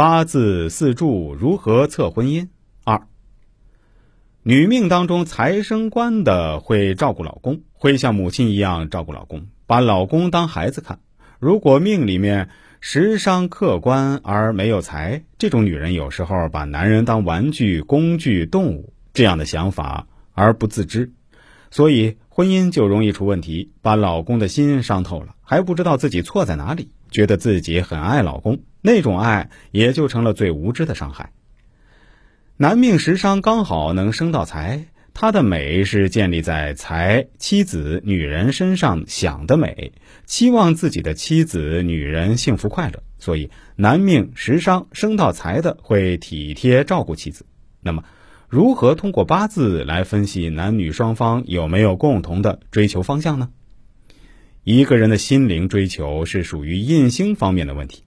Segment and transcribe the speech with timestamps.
[0.00, 2.48] 八字四柱如何测婚姻？
[2.84, 3.02] 二，
[4.42, 11.00] 女命当中财生官的会照顾老公，会像母亲一样照顾老公，把老公当孩子看。
[11.38, 12.48] 如果命里面
[12.80, 21.12] 食伤克官而没有财，这种女人有时候把男人当玩具、工具、动物这样的想法而不自知，
[21.70, 26.88] 所以婚姻就容易出问题，把老公的心伤透了，还不知道自己错在哪里。
[27.10, 31.32] 觉得自己很爱老公，那种爱也就成了最无知的伤害。
[32.56, 39.92] 男命食伤刚好能生到财，他的美是建立在财、妻子、女人身上想的美，
[40.24, 43.02] 期望自己的妻子、女人幸福快乐。
[43.18, 47.44] 所以，男命食伤生到财的会体贴照顾妻子。
[47.80, 48.04] 那么，
[48.48, 53.50] 如何通过八字来分析男女双方有没有共同的追求方向呢？
[54.62, 58.04] 一个人的心灵追求是属于印星方面的问题。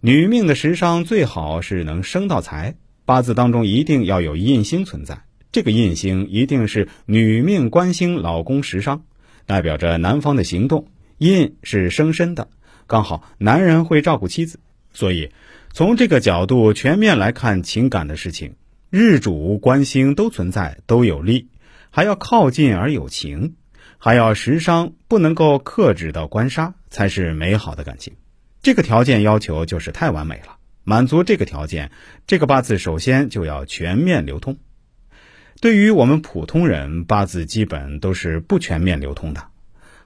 [0.00, 5.24] 女命的食伤最好是能生到财，八字当中一定要有印星存在。
[5.52, 9.04] 这个印星一定是女命官星，老公食伤，
[9.44, 10.86] 代表着男方的行动。
[11.18, 12.48] 印是生身的，
[12.86, 14.58] 刚好男人会照顾妻子，
[14.94, 15.30] 所以
[15.72, 18.54] 从这个角度全面来看情感的事情，
[18.88, 21.48] 日主官星都存在，都有利，
[21.90, 23.56] 还要靠近而有情。
[24.04, 28.14] 还要食伤，不能够克制到官杀，才是美好的感情。
[28.60, 30.56] 这个条件要求就是太完美了。
[30.82, 31.92] 满足这个条件，
[32.26, 34.58] 这个八字首先就要全面流通。
[35.60, 39.44] 对于我们普通人，八字基本都是不全面流通的。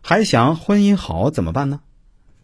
[0.03, 1.81] 还想婚姻好怎么办呢？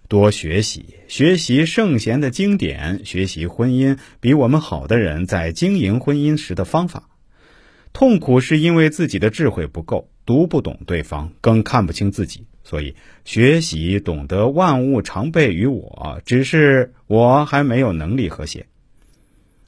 [0.08, 7.10] 多学习，学习圣贤的经典，学习婚姻比我们好的人在经营婚姻时的方法。
[7.92, 10.08] 痛苦是因为自己的智慧不够。
[10.24, 18.66] 读不懂对方，更看不清自己，所以学习懂得万物常备于我，只是我还没有能力和谐。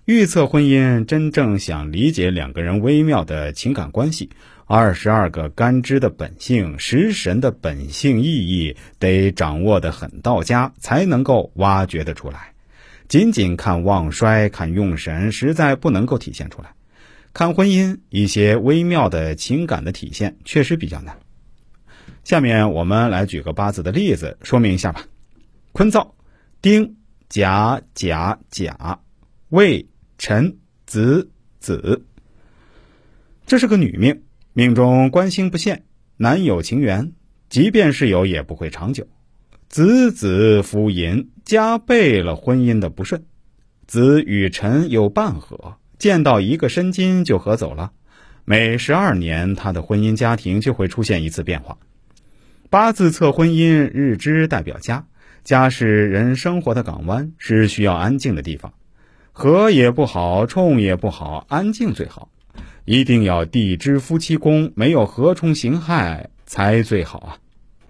[0.04, 4.28] 预测婚姻，真正想理解两个人微妙的情感关系，
[4.66, 12.52] 二十二个干支的本性、食神的本性意义，得掌握的很到家，才能够挖掘得出来。
[13.08, 16.74] 仅仅看旺衰、看用神，实在不能够体现出来。
[17.34, 21.18] 看婚姻一些微妙的情感的体现确实比较难。
[22.22, 25.04] 下面我们来举个八字的例子说明一下吧。
[25.72, 26.14] 坤造
[26.62, 26.94] 丁
[27.28, 29.00] 甲甲甲
[29.48, 29.84] 未
[30.16, 30.56] 辰
[30.86, 31.28] 子
[31.58, 32.04] 子，
[33.46, 35.84] 这是个女命，命中官星不现，
[36.16, 37.12] 难有情缘，
[37.48, 39.04] 即便是有也不会长久。
[39.68, 43.24] 子子夫淫，加倍了婚姻的不顺。
[43.88, 45.76] 子与辰有半合。
[46.04, 47.92] 见到一个申金就合走了，
[48.44, 51.78] 每十二年他的婚姻家庭就会出现一次变化。
[52.68, 55.06] 八字测婚姻，日支代表家，
[55.44, 58.74] 家是人生活的港湾，是需要安静的地方。
[59.32, 62.28] 和也不好，冲也不好，安静最好。
[62.84, 67.38] 一定要地支夫妻宫没有合冲刑害才最好啊。